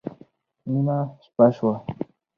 [0.71, 1.75] نېمه شپه شوه